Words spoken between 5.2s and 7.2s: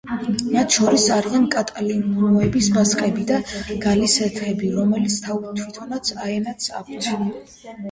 თავიანთი ენაც აქვთ.